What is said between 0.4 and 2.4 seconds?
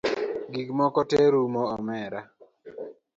Gikmoko te rumo omera